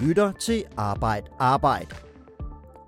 [0.00, 1.86] lytter til Arbejd Arbejd.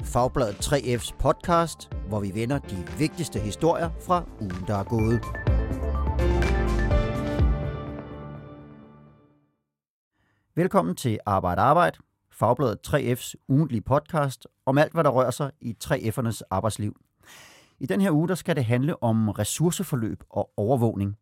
[0.05, 5.21] Fagbladet 3F's podcast, hvor vi vender de vigtigste historier fra ugen, der er gået.
[10.55, 11.93] Velkommen til Arbejd Arbejd,
[12.33, 16.97] Fagbladet 3F's ugentlige podcast om alt, hvad der rører sig i 3F'ernes arbejdsliv.
[17.79, 21.17] I den her uge der skal det handle om ressourceforløb og overvågning.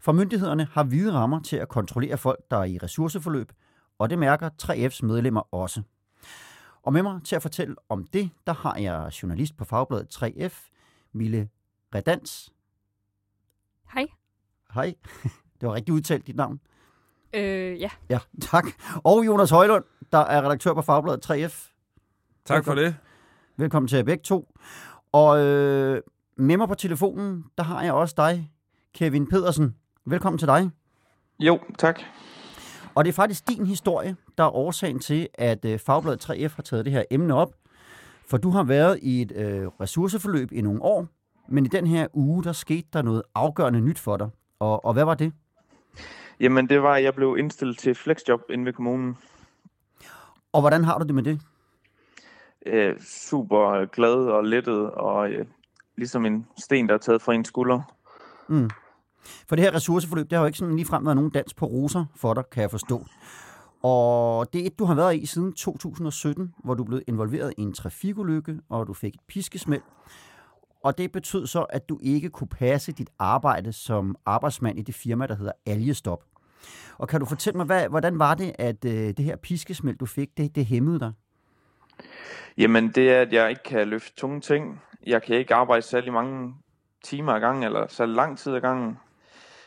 [0.00, 3.52] For myndighederne har hvide rammer til at kontrollere folk, der er i ressourceforløb,
[3.98, 5.82] og det mærker 3F's medlemmer også.
[6.82, 10.70] Og med mig til at fortælle om det, der har jeg journalist på Fagbladet 3F,
[11.12, 11.48] Mille
[11.94, 12.52] Redans.
[13.94, 14.06] Hej.
[14.74, 14.94] Hej.
[15.60, 16.60] Det var rigtig udtalt dit navn.
[17.32, 17.90] Øh, ja.
[18.08, 18.64] Ja, tak.
[19.04, 21.72] Og Jonas Højlund, der er redaktør på Fagbladet 3F.
[22.44, 22.96] Tak for det.
[23.56, 24.54] Velkommen til begge to.
[25.12, 26.02] Og øh,
[26.36, 28.52] med mig på telefonen, der har jeg også dig,
[28.94, 29.76] Kevin Pedersen.
[30.04, 30.70] Velkommen til dig.
[31.38, 32.00] Jo, tak.
[32.96, 36.62] Og det er faktisk din historie, der er årsagen til, at øh, Fagbladet 3F har
[36.62, 37.52] taget det her emne op.
[38.26, 41.06] For du har været i et øh, ressourceforløb i nogle år,
[41.48, 44.28] men i den her uge, der skete der noget afgørende nyt for dig.
[44.58, 45.32] Og, og hvad var det?
[46.40, 49.16] Jamen, det var, at jeg blev indstillet til flexjob inde ved kommunen.
[50.52, 51.40] Og hvordan har du det med det?
[52.66, 55.46] Øh, super glad og lettet, og øh,
[55.96, 57.82] ligesom en sten, der er taget fra en skulder.
[58.48, 58.70] Mm.
[59.48, 62.04] For det her ressourceforløb, det har jo ikke sådan ligefrem været nogen dans på roser
[62.16, 63.06] for dig, kan jeg forstå.
[63.82, 67.62] Og det er et, du har været i siden 2017, hvor du blev involveret i
[67.62, 69.82] en trafikulykke, og du fik et piskesmæld.
[70.82, 74.94] Og det betød så, at du ikke kunne passe dit arbejde som arbejdsmand i det
[74.94, 76.24] firma, der hedder Algestop.
[76.98, 80.06] Og kan du fortælle mig, hvad, hvordan var det, at øh, det her piskesmæld, du
[80.06, 81.12] fik, det, det hæmmede dig?
[82.58, 84.82] Jamen, det er, at jeg ikke kan løfte tunge ting.
[85.06, 86.54] Jeg kan ikke arbejde særlig mange
[87.04, 88.98] timer ad gangen, eller så lang tid ad gangen.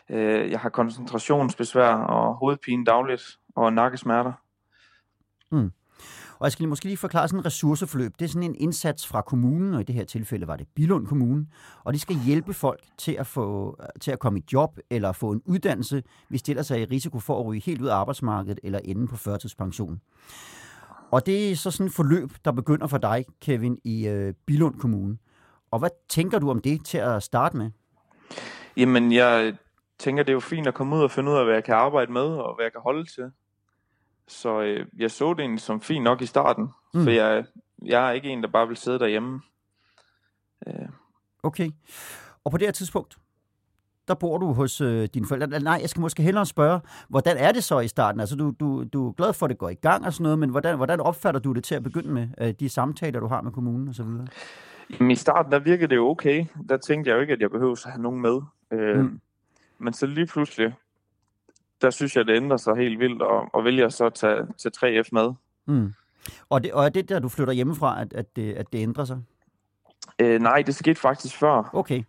[0.09, 3.23] Øh, jeg har koncentrationsbesvær og hovedpine dagligt,
[3.55, 4.33] og nakkesmerter.
[5.51, 5.71] Mm.
[6.39, 8.13] Og jeg skal måske lige forklare sådan en ressourceforløb.
[8.19, 11.07] Det er sådan en indsats fra kommunen, og i det her tilfælde var det Bilund
[11.07, 11.47] Kommune,
[11.83, 15.31] og de skal hjælpe folk til at, få, til at komme i job eller få
[15.31, 18.59] en uddannelse, hvis de ellers er i risiko for at ryge helt ud af arbejdsmarkedet
[18.63, 20.01] eller ende på førtidspension.
[21.11, 24.75] Og det er så sådan et forløb, der begynder for dig, Kevin, i øh, Bilund
[24.75, 25.17] Kommune.
[25.71, 27.71] Og hvad tænker du om det til at starte med?
[28.77, 29.53] Jamen, jeg
[29.99, 31.75] tænker, det er jo fint at komme ud og finde ud af, hvad jeg kan
[31.75, 33.31] arbejde med, og hvad jeg kan holde til.
[34.27, 37.03] Så øh, jeg så det egentlig som fint nok i starten, mm.
[37.03, 37.45] for jeg,
[37.85, 39.41] jeg er ikke en, der bare vil sidde derhjemme.
[40.67, 40.73] Øh.
[41.43, 41.71] Okay.
[42.43, 43.17] Og på det her tidspunkt,
[44.07, 45.59] der bor du hos øh, dine forældre.
[45.59, 46.79] Nej, jeg skal måske hellere spørge,
[47.09, 48.19] hvordan er det så i starten?
[48.19, 50.39] Altså, du, du, du er glad for, at det går i gang og sådan noget,
[50.39, 53.41] men hvordan, hvordan opfatter du det til at begynde med, øh, de samtaler, du har
[53.41, 54.27] med kommunen og så videre?
[54.89, 56.45] Jamen, i starten, der virkede det jo okay.
[56.69, 58.41] Der tænkte jeg jo ikke, at jeg behøvede at have nogen med.
[58.71, 59.19] Øh, mm.
[59.79, 60.73] Men så lige pludselig,
[61.81, 64.71] der synes jeg, det ændrer sig helt vildt, og, og vælger så at tage til
[64.77, 65.33] 3F med.
[65.65, 65.93] Mm.
[66.49, 69.05] Og, det, og er det der, du flytter hjemmefra, at, at, det, at det ændrer
[69.05, 69.21] sig?
[70.19, 71.69] Øh, nej, det skete faktisk før.
[71.73, 72.03] Okay.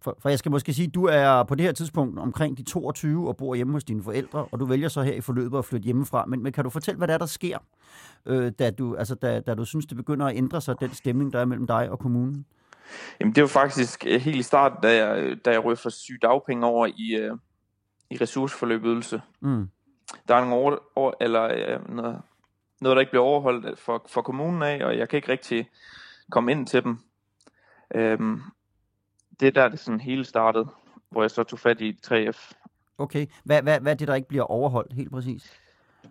[0.00, 2.62] For, for jeg skal måske sige, at du er på det her tidspunkt omkring de
[2.62, 5.64] 22 og bor hjemme hos dine forældre, og du vælger så her i forløbet at
[5.64, 6.24] flytte hjemmefra.
[6.26, 7.58] Men, men kan du fortælle, hvad der er, der sker,
[8.26, 11.32] øh, da, du, altså, da, da du synes, det begynder at ændre sig, den stemning,
[11.32, 12.46] der er mellem dig og kommunen?
[13.20, 16.66] Jamen, det var faktisk øh, helt i starten, da jeg, da jeg røg fra sygdagpenge
[16.66, 17.36] over i, øh,
[18.10, 19.22] i ressourceforløbydelse.
[19.40, 19.68] Mm.
[20.28, 22.22] Der er nogle over, over, eller, øh, noget,
[22.80, 25.70] noget, der ikke bliver overholdt for, for kommunen af, og jeg kan ikke rigtig
[26.30, 26.98] komme ind til dem.
[27.94, 28.42] Øhm,
[29.40, 30.68] det er der, det sådan hele startede,
[31.10, 32.52] hvor jeg så tog fat i 3F.
[32.98, 33.26] Okay.
[33.44, 35.60] Hvad, hvad, hvad er det, der ikke bliver overholdt helt præcis?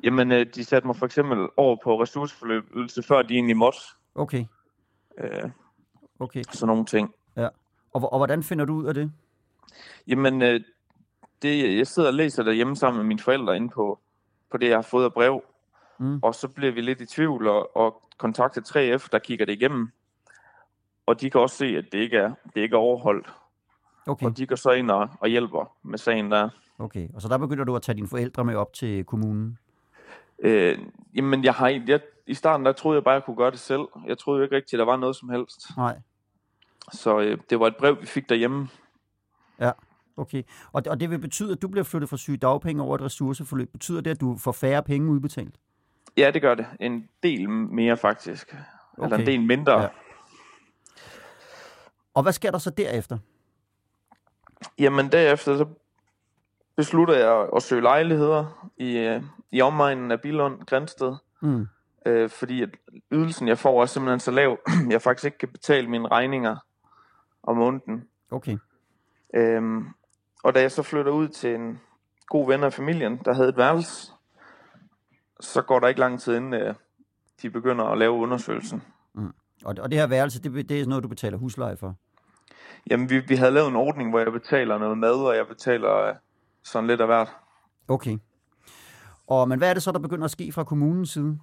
[0.04, 3.80] Jamen, øh, de satte mig for eksempel over på ressourceforløbydelse, før de egentlig måtte.
[4.16, 4.46] Okay.
[5.18, 5.50] Øh,
[6.24, 6.44] okay.
[6.52, 7.14] Sådan nogle ting.
[7.38, 7.48] Ja.
[7.94, 9.12] Og, og hvordan finder du ud af det?
[10.08, 10.62] Jamen, øh,
[11.42, 14.00] det, jeg sidder og læser derhjemme sammen med mine forældre inde på,
[14.52, 15.44] på det, jeg har fået af brev.
[16.00, 16.20] Mm.
[16.24, 19.92] Og så bliver vi lidt i tvivl og, og kontakter 3F, der kigger det igennem.
[21.06, 23.34] Og de kan også se, at det ikke er, det ikke er overholdt.
[24.08, 24.26] Okay.
[24.26, 26.50] Og de går så ind og, og hjælper med sagen der.
[26.80, 29.58] Okay, og så der begynder du at tage dine forældre med op til kommunen?
[30.40, 30.80] Øh,
[31.16, 33.60] jamen, jeg har, jeg, i starten der troede jeg bare, at jeg kunne gøre det
[33.60, 33.82] selv.
[34.08, 35.78] Jeg troede jo ikke rigtigt, at der var noget som helst.
[35.78, 36.00] Nej.
[36.92, 38.70] Så øh, det var et brev, vi fik derhjemme.
[39.60, 39.72] Ja,
[40.18, 40.44] okay.
[40.72, 43.72] Og, og det vil betyde, at du bliver flyttet fra syge dagpenge over et ressourceforløb.
[43.72, 45.56] Betyder det, at du får færre penge udbetalt?
[46.18, 46.66] Ja, det gør det.
[46.80, 48.56] En del mere faktisk.
[48.98, 49.06] Okay.
[49.06, 49.82] Eller en del mindre.
[49.82, 49.88] Ja.
[52.14, 53.18] Og hvad sker der så derefter?
[54.80, 55.66] Jamen derefter så
[56.76, 61.16] beslutter jeg at søge lejligheder i, øh, i omegnen af Bilund, Grænsted.
[61.42, 61.68] Mm.
[62.06, 62.70] Øh, fordi at
[63.12, 64.60] ydelsen, jeg får, er simpelthen så lav,
[64.90, 66.58] jeg faktisk ikke kan betale mine regninger
[67.44, 68.08] om måneden.
[68.32, 68.58] Okay.
[69.36, 69.88] Øhm,
[70.44, 71.80] og da jeg så flytter ud til en
[72.28, 74.12] god ven af familien, der havde et værelse,
[75.40, 76.76] så går der ikke lang tid inden øh,
[77.42, 78.84] de begynder at lave undersøgelsen.
[79.14, 79.34] Mm.
[79.66, 81.96] Og, og det her værelse, det, det er noget, du betaler husleje for?
[82.90, 85.96] Jamen, vi, vi havde lavet en ordning, hvor jeg betaler noget mad, og jeg betaler
[85.96, 86.16] øh,
[86.64, 87.30] sådan lidt af hvert.
[87.88, 88.18] Okay.
[89.28, 91.40] Og, men hvad er det så, der begynder at ske fra kommunens side?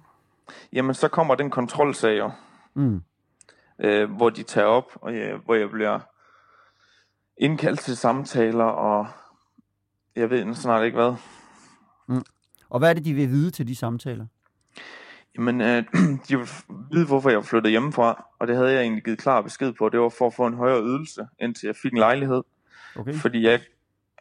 [0.73, 2.31] Jamen, så kommer den kontrolsag jo,
[2.73, 3.03] mm.
[3.81, 5.99] Øh, hvor de tager op, og jeg, hvor jeg bliver
[7.37, 9.07] indkaldt til samtaler, og
[10.15, 11.15] jeg ved snart ikke hvad.
[12.07, 12.23] Mm.
[12.69, 14.25] Og hvad er det, de vil vide til de samtaler?
[15.35, 15.83] Jamen, øh,
[16.27, 16.49] de vil
[16.91, 19.89] vide, hvorfor jeg flyttede hjemmefra, og det havde jeg egentlig givet klar besked på.
[19.89, 22.43] Det var for at få en højere ydelse, indtil jeg fik en lejlighed.
[22.95, 23.13] Okay.
[23.13, 23.61] Fordi jeg,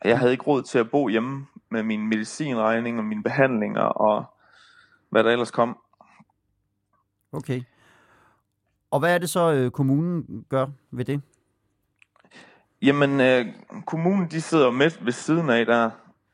[0.04, 4.24] jeg havde ikke råd til at bo hjemme med min medicinregning og mine behandlinger og
[5.08, 5.78] hvad der ellers kom.
[7.32, 7.62] Okay.
[8.90, 11.22] Og hvad er det så, øh, kommunen gør ved det?
[12.82, 13.46] Jamen, øh,
[13.86, 15.90] kommunen de sidder med ved siden af der,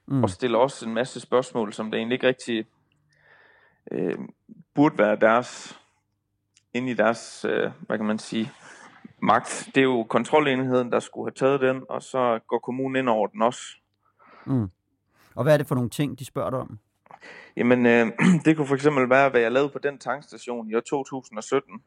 [0.06, 0.22] mm.
[0.22, 2.66] og stiller også en masse spørgsmål, som det egentlig ikke rigtig
[3.92, 4.18] øh,
[4.74, 5.78] burde være deres,
[6.74, 8.52] ind i deres, øh, hvad kan man sige,
[9.22, 9.68] magt.
[9.74, 13.26] Det er jo kontrolenheden, der skulle have taget den, og så går kommunen ind over
[13.26, 13.62] den også.
[14.44, 14.70] Mm.
[15.34, 16.78] Og hvad er det for nogle ting, de spørger dig om?
[17.56, 18.06] Jamen, øh,
[18.44, 21.82] det kunne for eksempel være, hvad jeg lavede på den tankstation i år 2017,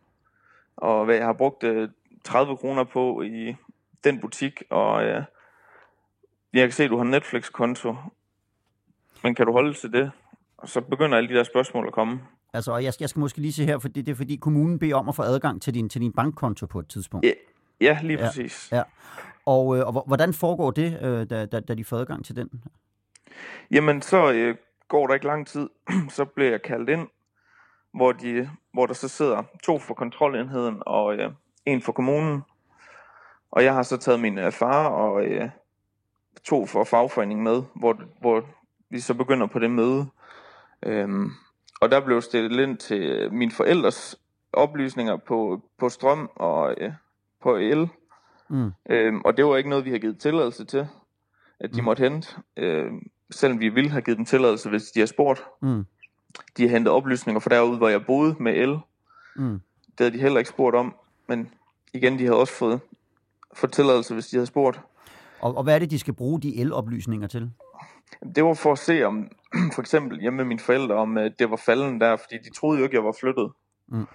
[0.82, 1.90] og hvad jeg har brugt øh,
[2.24, 3.56] 30 kroner på i
[4.04, 5.24] den butik, og øh,
[6.54, 7.96] jeg kan se, at du har Netflix-konto,
[9.24, 10.12] men kan du holde til det?
[10.58, 12.22] Og så begynder alle de der spørgsmål at komme.
[12.54, 14.96] Altså, jeg, jeg skal måske lige se her, for det, det er fordi kommunen beder
[14.96, 17.26] om at få adgang til din, til din bankkonto på et tidspunkt.
[17.26, 17.32] Ja,
[17.82, 18.72] ja lige præcis.
[18.72, 18.84] Ja, ja.
[19.46, 22.50] Og, øh, og hvordan foregår det, øh, da, da, da de får adgang til den?
[23.72, 24.56] Jamen, så øh,
[24.88, 25.70] går der ikke lang tid,
[26.18, 27.08] så bliver jeg kaldt ind,
[27.94, 31.32] hvor, de, hvor der så sidder to for kontrolenheden og øh,
[31.66, 32.44] en for kommunen.
[33.52, 35.50] Og jeg har så taget min øh, far og øh,
[36.44, 38.46] to for fagforeningen med, hvor, hvor
[38.90, 40.06] vi så begynder på det møde.
[40.84, 41.32] Øhm,
[41.82, 44.20] og der blev stillet ind til mine forældres
[44.54, 46.94] oplysninger på, på strøm og øh,
[47.42, 47.90] på el.
[48.50, 48.72] Mm.
[48.90, 50.88] Øhm, og det var ikke noget, vi har givet tilladelse til,
[51.60, 51.86] at de mm.
[51.86, 52.36] måtte hente.
[52.58, 55.44] Øhm, selvom vi ville have givet dem tilladelse, hvis de har spurgt.
[55.62, 55.86] Mm.
[56.58, 58.80] De har hentet oplysninger fra derude, hvor jeg boede med el.
[59.36, 59.62] Mm.
[59.90, 60.96] Det havde de heller ikke spurgt om.
[61.28, 61.54] Men
[61.94, 62.80] igen, de havde også fået,
[63.54, 64.82] fået tilladelse, hvis de havde spurgt.
[65.42, 67.52] Og, og hvad er det, de skal bruge de eloplysninger til?
[68.36, 69.32] Det var for at se, om
[69.76, 72.78] for eksempel hjemme med mine forældre, om uh, det var falden der, fordi de troede
[72.78, 73.52] jo ikke, jeg var flyttet.
[73.88, 74.08] Mm.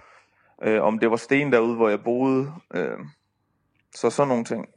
[0.67, 2.53] Uh, om det var sten derude, hvor jeg boede.
[2.75, 3.05] Uh,
[3.95, 4.67] så sådan nogle ting.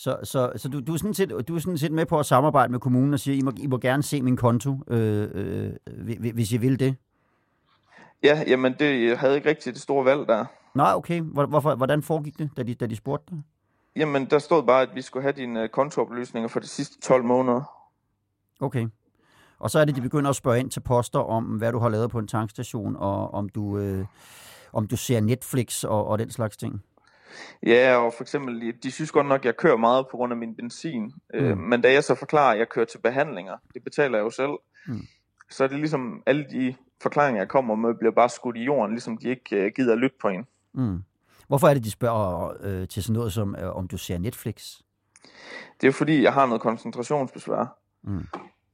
[0.00, 2.26] Så, så, så du, du, er sådan set, du er sådan set med på at
[2.26, 5.72] samarbejde med kommunen og sige, I må, I må gerne se min konto, øh, øh,
[6.34, 6.96] hvis I vil det?
[8.22, 10.44] Ja, jamen det, jeg havde ikke rigtig det store valg der.
[10.74, 11.20] Nej, okay.
[11.20, 13.42] Hvorfor, hvordan foregik det, da de, da de spurgte dig?
[13.96, 17.62] Jamen, der stod bare, at vi skulle have dine kontooplysninger for de sidste 12 måneder.
[18.60, 18.86] Okay.
[19.58, 21.88] Og så er det, de begynder at spørge ind til poster om, hvad du har
[21.88, 24.06] lavet på en tankstation, og om du, øh,
[24.72, 26.82] om du ser Netflix og, og den slags ting.
[27.66, 30.36] Ja, og for eksempel, de synes godt nok, at jeg kører meget på grund af
[30.36, 31.12] min benzin.
[31.34, 31.62] Øh, mm.
[31.62, 34.52] men da jeg så forklarer, at jeg kører til behandlinger, det betaler jeg jo selv,
[34.86, 35.06] mm.
[35.50, 38.90] så er det ligesom, alle de forklaringer, jeg kommer med, bliver bare skudt i jorden,
[38.90, 40.46] ligesom de ikke uh, gider at lytte på en.
[40.72, 41.02] Mm.
[41.48, 44.80] Hvorfor er det, de spørger øh, til sådan noget som, øh, om du ser Netflix?
[45.80, 47.76] Det er fordi, jeg har noget koncentrationsbesvær.
[48.02, 48.26] Mm.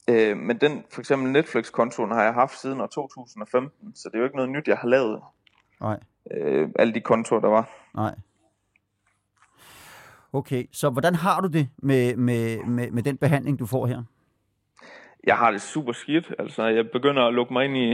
[0.08, 4.18] Øh, men den, for eksempel Netflix-kontoen har jeg haft siden år 2015, så det er
[4.18, 5.20] jo ikke noget nyt, jeg har lavet.
[5.80, 6.00] Nej.
[6.30, 7.70] Øh, alle de kontorer, der var.
[7.94, 8.14] Nej.
[10.36, 14.02] Okay, så hvordan har du det med, med, med, med den behandling, du får her?
[15.26, 16.34] Jeg har det super skidt.
[16.38, 17.90] Altså, jeg begynder at lukke mig ind i,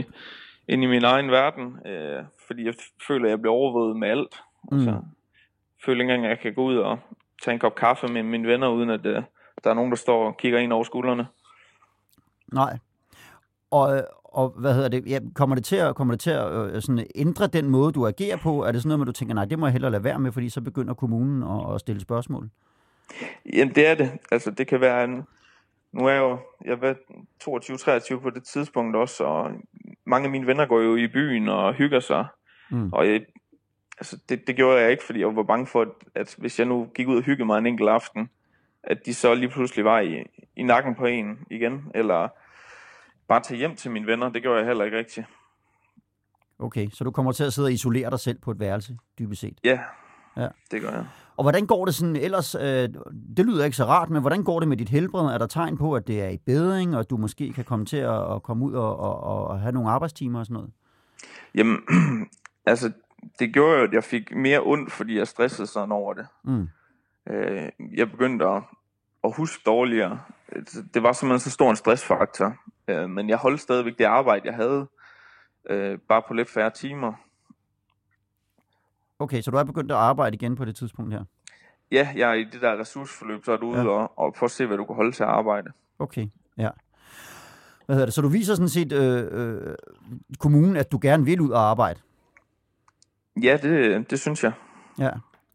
[0.67, 2.73] ind i min egen verden, øh, fordi jeg
[3.07, 4.35] føler, at jeg bliver overvåget med alt.
[4.71, 4.77] Mm.
[4.77, 5.01] Altså, jeg
[5.85, 6.99] føler ikke engang, at jeg kan gå ud og
[7.43, 9.23] tage en kop kaffe med mine venner, uden at øh,
[9.63, 11.27] der er nogen, der står og kigger ind over skuldrene.
[12.53, 12.77] Nej.
[13.73, 15.09] Og, og hvad hedder det?
[15.09, 18.07] Ja, kommer det til at, kommer det til at øh, sådan ændre den måde, du
[18.07, 18.63] agerer på?
[18.63, 20.31] Er det sådan noget, med, du tænker, nej, det må jeg hellere lade være med,
[20.31, 22.49] fordi så begynder kommunen at, at stille spørgsmål?
[23.53, 24.11] Jamen, det er det.
[24.31, 25.23] Altså, det kan være en...
[25.91, 26.95] Nu er jeg jo, jeg var
[28.15, 29.51] 22-23 på det tidspunkt også, og
[30.05, 32.25] mange af mine venner går jo i byen og hygger sig.
[32.71, 32.93] Mm.
[32.93, 33.21] Og jeg,
[33.97, 36.67] altså, det, det gjorde jeg ikke, fordi jeg var bange for, at, at hvis jeg
[36.67, 38.29] nu gik ud og hyggede mig en enkelt aften,
[38.83, 40.23] at de så lige pludselig var i,
[40.55, 42.27] i nakken på en igen, eller
[43.27, 44.29] bare tage hjem til mine venner.
[44.29, 45.27] Det gjorde jeg heller ikke rigtigt.
[46.59, 49.41] Okay, så du kommer til at sidde og isolere dig selv på et værelse, dybest
[49.41, 49.59] set?
[49.63, 49.79] Ja,
[50.37, 50.47] ja.
[50.71, 51.05] det gør jeg.
[51.37, 52.55] Og hvordan går det sådan ellers?
[52.55, 52.89] Øh,
[53.37, 55.33] det lyder ikke så rart, men hvordan går det med dit helbred?
[55.33, 57.97] Er der tegn på, at det er i bedring, og du måske kan komme til
[57.97, 60.71] at, at komme ud og, og, og have nogle arbejdstimer og sådan noget?
[61.55, 61.77] Jamen,
[62.65, 62.91] altså,
[63.39, 66.27] det gjorde jo, at jeg fik mere ondt, fordi jeg stressede sådan over det.
[66.43, 66.67] Mm.
[67.29, 68.63] Øh, jeg begyndte at,
[69.23, 70.19] at huske dårligere.
[70.93, 72.55] Det var simpelthen så stor en stressfaktor.
[72.87, 74.87] Øh, men jeg holdt stadigvæk det arbejde, jeg havde.
[75.69, 77.13] øh, bare på lidt færre timer.
[79.19, 81.23] Okay, så du er begyndt at arbejde igen på det tidspunkt her?
[81.91, 83.87] Ja, jeg er i det der ressourceforløb, så er du ude ja.
[83.87, 85.71] og, og prøve at se, hvad du kan holde til at arbejde.
[85.99, 86.69] Okay, ja.
[87.85, 88.13] Hvad hedder det?
[88.13, 89.75] Så du viser sådan set øh, øh,
[90.39, 91.99] kommunen, at du gerne vil ud og arbejde?
[93.43, 94.53] Ja, det, det synes jeg.
[94.99, 95.09] Ja,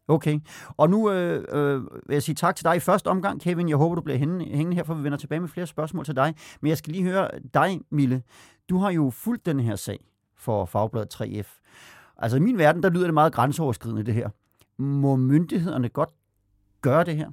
[0.09, 0.39] okay.
[0.67, 3.69] Og nu øh, øh, vil jeg sige tak til dig i første omgang, Kevin.
[3.69, 6.35] Jeg håber, du bliver hængende her, for vi vender tilbage med flere spørgsmål til dig.
[6.61, 8.23] Men jeg skal lige høre dig, Mille.
[8.69, 9.99] Du har jo fulgt den her sag
[10.37, 11.61] for Fagbladet 3F.
[12.17, 14.29] Altså i min verden, der lyder det meget grænseoverskridende, det her.
[14.77, 16.09] Må myndighederne godt
[16.81, 17.29] gøre det her?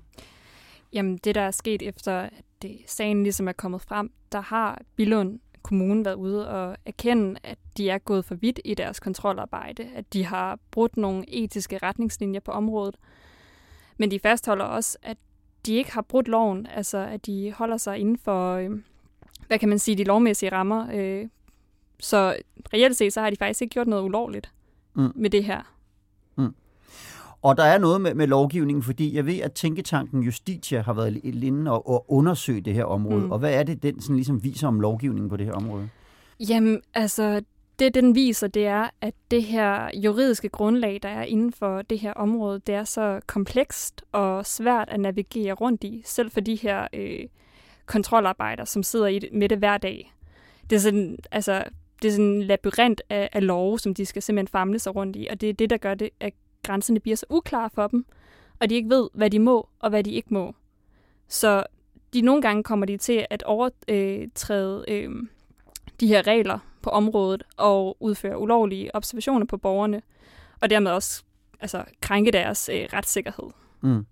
[0.93, 4.83] Jamen, det der er sket efter, at det, sagen ligesom er kommet frem, der har
[4.97, 9.89] Billund Kommune været ude og erkende, at de er gået for vidt i deres kontrolarbejde,
[9.95, 12.97] at de har brudt nogle etiske retningslinjer på området.
[13.97, 15.17] Men de fastholder også, at
[15.67, 18.71] de ikke har brudt loven, altså at de holder sig inden for, øh,
[19.47, 20.89] hvad kan man sige, de lovmæssige rammer.
[20.95, 21.29] Øh,
[22.01, 22.37] så
[22.75, 24.53] reelt set, så har de faktisk ikke gjort noget ulovligt
[24.95, 25.13] mm.
[25.15, 25.76] med det her.
[27.47, 31.21] Og der er noget med, med lovgivningen, fordi jeg ved, at Tænketanken Justitia har været
[31.25, 33.25] inde og, og undersøge det her område.
[33.25, 33.31] Mm.
[33.31, 35.89] Og hvad er det, den sådan ligesom viser om lovgivningen på det her område?
[36.49, 37.43] Jamen, altså,
[37.79, 41.99] det den viser, det er, at det her juridiske grundlag, der er inden for det
[41.99, 46.55] her område, det er så komplekst og svært at navigere rundt i, selv for de
[46.55, 47.25] her øh,
[47.87, 50.15] kontrolarbejder, som sidder i det, med det hver dag.
[50.71, 51.65] Det er sådan, altså,
[52.03, 55.17] det er sådan en labyrint af, af love, som de skal simpelthen famle sig rundt
[55.17, 56.33] i, og det er det, der gør det, at
[56.67, 58.07] grænserne bliver så uklare for dem,
[58.61, 60.55] og de ikke ved, hvad de må og hvad de ikke må.
[61.29, 61.65] Så
[62.15, 65.27] de nogle gange kommer de til at overtræde øh, øh,
[66.01, 70.03] de her regler på området og udføre ulovlige observationer på borgerne,
[70.61, 71.23] og dermed også
[71.61, 73.51] altså, krænke deres øh, retssikkerhed.
[73.81, 74.07] Mm.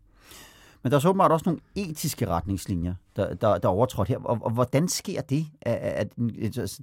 [0.85, 4.19] Men der er så åbenbart også nogle etiske retningslinjer, der, der, der er overtrådt her.
[4.19, 6.17] Og, og hvordan sker det, at, at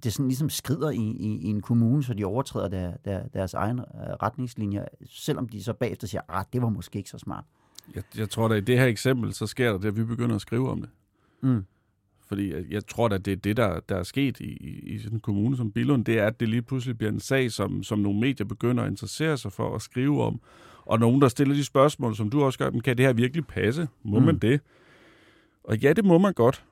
[0.03, 3.53] det sådan ligesom skrider i, i, i en kommune, så de overtræder der, der, deres
[3.53, 7.17] egne øh, retningslinjer, selvom de så bagefter siger, at ah, det var måske ikke så
[7.17, 7.43] smart?
[7.95, 10.35] Jeg, jeg tror da, i det her eksempel, så sker der det, at vi begynder
[10.35, 10.89] at skrive om det.
[11.41, 11.65] Mm.
[12.31, 15.15] Fordi jeg, tror at det er det, der, der er sket i, i, i sådan
[15.15, 17.99] en kommune som Billund, det er, at det lige pludselig bliver en sag, som, som
[17.99, 20.41] nogle medier begynder at interessere sig for at skrive om
[20.85, 23.87] og nogen, der stiller de spørgsmål, som du også gør, kan det her virkelig passe?
[24.03, 24.25] Må mm.
[24.25, 24.61] man det?
[25.63, 26.65] Og ja, det må man godt.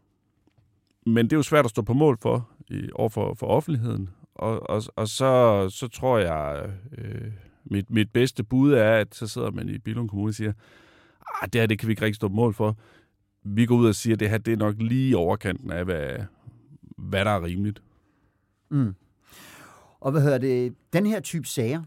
[1.05, 4.09] Men det er jo svært at stå på mål for i, over for, for offentligheden.
[4.35, 7.31] Og, og, og så, så tror jeg, øh,
[7.65, 10.53] mit, mit bedste bud er, at så sidder man i Billund Kommune og siger,
[11.41, 12.77] ah, det her det kan vi ikke rigtig stå på mål for.
[13.51, 16.19] Vi går ud og siger, at det her det er nok lige overkanten af, hvad,
[16.97, 17.81] hvad der er rimeligt.
[18.69, 18.95] Mm.
[19.99, 20.75] Og hvad hedder det?
[20.93, 21.83] Den her type sager,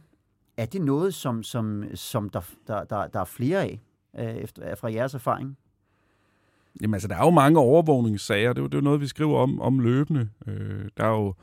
[0.56, 3.80] er det noget, som, som, som der, der, der, der er flere af,
[4.18, 5.56] øh, efter, fra jeres erfaring?
[6.80, 8.52] Jamen altså, der er jo mange overvågningssager.
[8.52, 10.28] Det er jo, det er jo noget, vi skriver om, om løbende.
[10.46, 11.34] Øh, der er jo,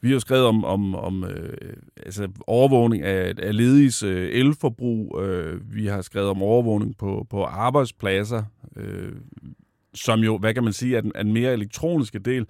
[0.00, 5.20] vi har jo skrevet om, om, om øh, altså overvågning af, af lediges øh, elforbrug.
[5.22, 8.42] Øh, vi har skrevet om overvågning på, på arbejdspladser,
[8.76, 9.12] øh,
[9.94, 12.46] som jo, hvad kan man sige, er den, er den mere elektroniske del.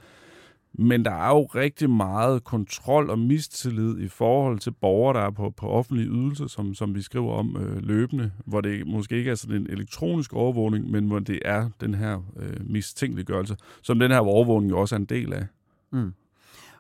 [0.78, 5.30] Men der er jo rigtig meget kontrol og mistillid i forhold til borgere, der er
[5.30, 9.30] på, på offentlige ydelser, som, som vi skriver om øh, løbende, hvor det måske ikke
[9.30, 14.10] er sådan en elektronisk overvågning, men hvor det er den her øh, mistænkeliggørelse, som den
[14.10, 15.46] her overvågning jo også er en del af.
[15.92, 16.12] Mm.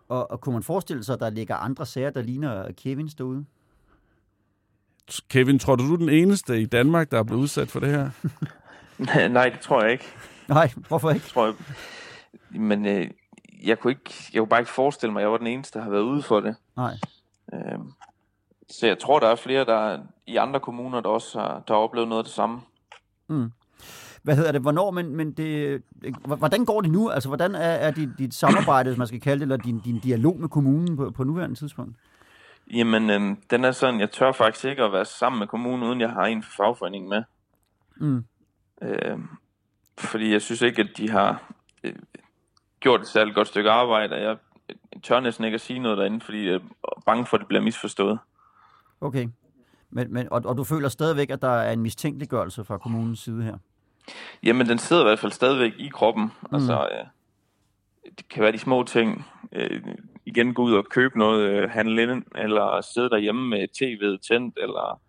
[0.08, 3.44] Og, og kunne man forestille sig, at der ligger andre sager, der ligner Kevins derude?
[5.28, 7.88] Kevin, tror du, du er den eneste i Danmark, der er blevet udsat for det
[7.88, 8.10] her?
[9.28, 10.04] Nej, det tror jeg ikke.
[10.48, 11.26] Nej, hvorfor ikke?
[11.26, 11.54] Tror jeg.
[12.50, 13.10] Men øh,
[13.64, 15.84] jeg kunne ikke, jeg kunne bare ikke forestille mig, at jeg var den eneste, der
[15.84, 16.56] har været ude for det.
[16.76, 16.94] Nej.
[17.52, 17.78] Øh,
[18.70, 21.80] så jeg tror, der er flere, der i andre kommuner, der også har, der har
[21.80, 22.60] oplevet noget af det samme.
[23.28, 23.52] Mm.
[24.26, 24.60] Hvad hedder det?
[24.60, 25.82] Hvornår, men, men det,
[26.24, 27.10] hvordan går det nu?
[27.10, 29.98] Altså, hvordan er, er dit, dit samarbejde, hvis man skal kalde det, eller din, din
[29.98, 31.96] dialog med kommunen på, på nuværende tidspunkt?
[32.72, 36.00] Jamen, øh, den er sådan, jeg tør faktisk ikke at være sammen med kommunen, uden
[36.00, 37.22] jeg har en fagforening med.
[37.96, 38.24] Mm.
[38.82, 39.18] Øh,
[39.98, 41.52] fordi jeg synes ikke, at de har
[41.84, 41.94] øh,
[42.80, 44.36] gjort et særligt godt stykke arbejde, og jeg
[45.02, 46.60] tør næsten ikke at sige noget derinde, fordi jeg er
[47.06, 48.18] bange for, at det bliver misforstået.
[49.00, 49.28] Okay.
[49.90, 53.42] Men, men, og, og du føler stadigvæk, at der er en mistænkeliggørelse fra kommunens side
[53.42, 53.58] her?
[54.42, 56.24] Jamen, den sidder i hvert fald stadigvæk i kroppen.
[56.24, 56.54] Mm.
[56.54, 57.06] Altså, øh,
[58.18, 59.26] det kan være de små ting.
[59.52, 59.80] Øh,
[60.26, 64.58] igen gå ud og købe noget, øh, handle ind, eller sidde derhjemme med tv'et tændt,
[64.62, 65.00] eller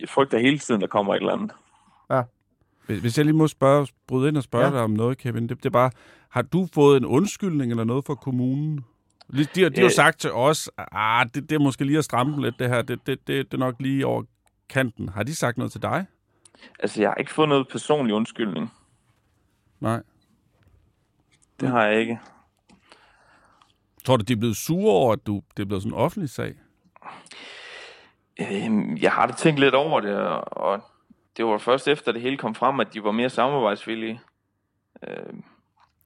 [0.00, 1.50] jeg frygter hele tiden, der kommer et eller andet.
[2.10, 2.22] Ja.
[2.86, 4.70] Hvis jeg lige må spørge, bryde ind og spørge ja.
[4.70, 5.90] dig om noget, Kevin, det, det er bare,
[6.28, 8.84] har du fået en undskyldning eller noget fra kommunen?
[9.32, 11.98] De, de, de har jo sagt til os, at ah, det, det er måske lige
[11.98, 12.82] at stramme lidt, det her.
[12.82, 14.22] Det, det, det, det er nok lige over
[14.68, 15.08] kanten.
[15.08, 16.06] Har de sagt noget til dig?
[16.78, 18.72] Altså, jeg har ikke fået noget personlig undskyldning.
[19.80, 20.02] Nej.
[21.60, 22.20] Det har jeg ikke.
[24.04, 26.30] Tror du, de er blevet sure over, at du, det er blevet sådan en offentlig
[26.30, 26.54] sag?
[28.40, 30.82] Øh, jeg har da tænkt lidt over det, og
[31.36, 34.20] det var først efter det hele kom frem, at de var mere samarbejdsvillige.
[35.02, 35.34] Øh,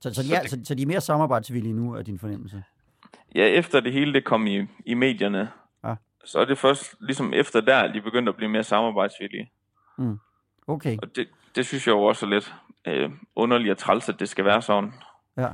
[0.01, 2.65] så, så, de er, så, så de er mere samarbejdsvillige nu, er din fornemmelse?
[3.35, 5.51] Ja, efter det hele det kom i, i medierne,
[5.85, 5.95] ja.
[6.25, 9.51] så er det først ligesom efter der, at de begyndte at blive mere samarbejdsvillige.
[9.99, 10.19] Mm.
[10.71, 10.99] Okay.
[11.03, 12.55] Og det, det synes jeg jo også er lidt
[12.87, 14.93] øh, underligt og træls, at det skal være sådan.
[15.37, 15.49] Ja.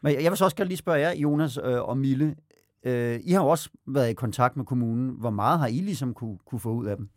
[0.00, 2.36] Men jeg vil så også gerne lige spørge jer, Jonas øh, og Mille.
[2.84, 5.10] Øh, I har jo også været i kontakt med kommunen.
[5.18, 7.08] Hvor meget har I ligesom kunne, kunne få ud af dem?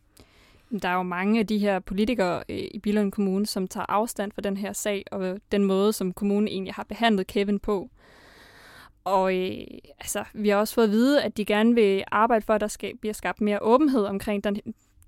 [0.82, 4.32] Der er jo mange af de her politikere øh, i Billund Kommune, som tager afstand
[4.32, 7.90] fra den her sag, og den måde, som kommunen egentlig har behandlet Kevin på.
[9.04, 9.58] Og øh,
[10.00, 12.68] altså, vi har også fået at vide, at de gerne vil arbejde for, at der
[12.68, 14.58] skal, bliver skabt mere åbenhed omkring den,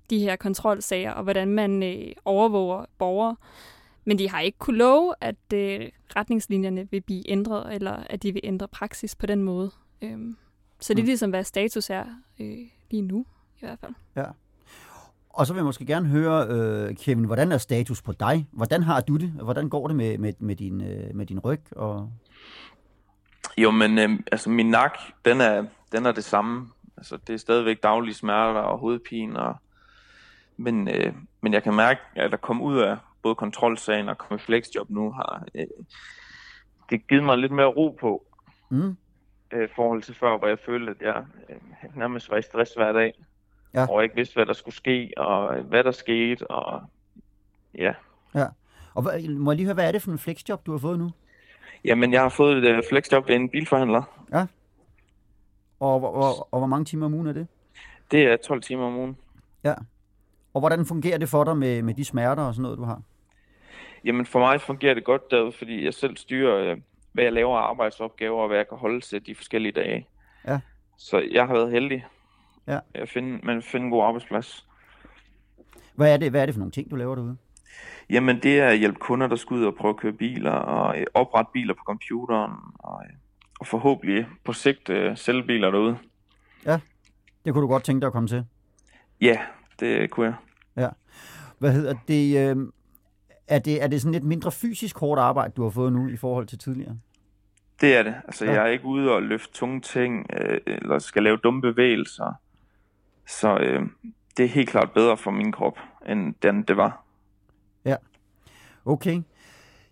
[0.10, 3.36] de her kontrolsager, og hvordan man øh, overvåger borgere.
[4.06, 8.34] Men de har ikke kunne love, at øh, retningslinjerne vil blive ændret, eller at de
[8.34, 9.72] vil ændre praksis på den måde.
[10.02, 10.38] Øhm,
[10.80, 11.08] så det er mm.
[11.08, 12.06] ligesom, hvad status er
[12.40, 12.58] øh,
[12.92, 13.94] lige nu, i hvert fald.
[14.16, 14.26] Ja.
[15.30, 18.48] Og så vil jeg måske gerne høre, øh, Kevin, hvordan er status på dig?
[18.52, 19.30] Hvordan har du det?
[19.30, 21.62] Hvordan går det med, med, med, din, øh, med din ryg?
[21.72, 22.12] Og...
[23.58, 26.68] Jo, men øh, altså min nak, den er, den er det samme.
[26.98, 29.40] Altså, det er stadigvæk daglige smerter og hovedpine.
[29.40, 29.56] Og,
[30.58, 34.40] men, øh, men jeg kan mærke, at der kom ud af både kontrolsagen og komme
[34.40, 35.66] flexjob nu, har øh,
[36.90, 38.26] det givet mig lidt mere ro på.
[38.70, 38.98] Mm.
[39.52, 42.92] Øh, forhold til før, hvor jeg følte, at jeg øh, nærmest var i stress hver
[42.92, 43.14] dag.
[43.74, 43.92] Ja.
[43.92, 46.82] Og ikke vidste, hvad der skulle ske, og hvad der skete, og
[47.78, 47.94] ja.
[48.36, 48.46] Ja.
[48.94, 51.12] Og må jeg lige høre, hvad er det for en flexjob, du har fået nu?
[51.86, 54.04] Jamen, jeg har fået et uh, flexjob ved en bilforhandler.
[54.34, 54.46] Ja.
[55.80, 57.48] Og, og, og, og hvor mange timer om ugen er det?
[58.12, 59.18] Det er 12 timer om ugen.
[59.64, 59.74] Ja.
[60.56, 63.02] Og hvordan fungerer det for dig med, med de smerter og sådan noget, du har?
[64.06, 66.78] Jamen, for mig fungerer det godt derude, fordi jeg selv styrer, uh,
[67.12, 70.08] hvad jeg laver af arbejdsopgaver, og hvad jeg kan holde til de forskellige dage.
[70.48, 70.60] Ja.
[70.98, 72.06] Så jeg har været heldig
[72.68, 72.80] ja.
[72.94, 74.68] at finde, man finde en god arbejdsplads.
[75.96, 77.38] Hvad er, det, hvad er det for nogle ting, du laver derude?
[78.10, 81.00] Jamen, det er at hjælpe kunder, der skal ud og prøve at køre biler, og
[81.00, 83.14] øh, oprette biler på computeren, og, øh,
[83.60, 85.98] og forhåbentlig på sigt uh, sælge biler derude.
[86.66, 86.80] Ja,
[87.46, 88.46] det kunne du godt tænke dig at komme til?
[89.22, 89.38] Ja,
[89.80, 90.36] det kunne jeg.
[90.78, 90.90] Ja.
[91.60, 92.38] Hvad hedder det?
[92.38, 92.68] Øh,
[93.48, 96.18] er det, er det sådan lidt mindre fysisk hårdt arbejde, du har fået nu i
[96.18, 96.98] forhold til tidligere?
[97.82, 98.16] Det er det.
[98.26, 98.52] Altså, ja.
[98.52, 102.34] jeg er ikke ude og løfte tunge ting, øh, eller skal lave dumme bevægelser.
[103.28, 103.82] Så øh,
[104.38, 107.04] det er helt klart bedre for min krop, end den det var.
[107.86, 107.96] Ja,
[108.86, 109.22] okay.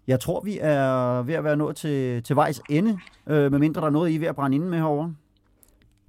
[0.07, 3.87] Jeg tror, vi er ved at være nået til, til vejs ende, øh, medmindre der
[3.87, 5.15] er noget, I er ved at brænde inde med herovre.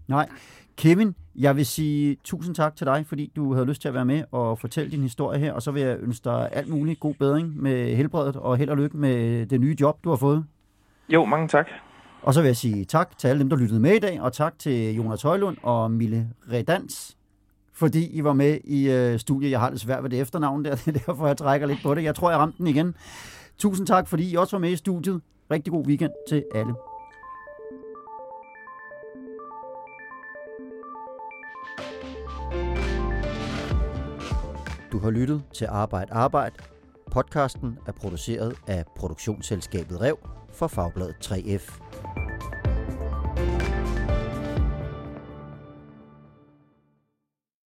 [0.08, 0.28] Nej.
[0.76, 4.04] Kevin, jeg vil sige tusind tak til dig, fordi du havde lyst til at være
[4.04, 7.14] med og fortælle din historie her, og så vil jeg ønske dig alt muligt god
[7.14, 10.44] bedring med helbredet, og held og lykke med det nye job, du har fået.
[11.08, 11.68] Jo, mange tak.
[12.22, 14.32] Og så vil jeg sige tak til alle dem, der lyttede med i dag, og
[14.32, 17.16] tak til Jonas Højlund og Mille Redans,
[17.72, 19.50] fordi I var med i øh, studiet.
[19.50, 21.94] Jeg har det svært ved det efternavn der, det er derfor, jeg trækker lidt på
[21.94, 22.04] det.
[22.04, 22.94] Jeg tror, jeg ramte den igen.
[23.58, 25.20] Tusind tak, fordi I også var med i studiet.
[25.50, 26.74] Rigtig god weekend til alle.
[35.04, 36.54] Har lyttet til Arbejde Arbejde.
[37.10, 40.18] Podcasten er produceret af produktionsselskabet Rev
[40.52, 41.80] for Fagbladet 3F.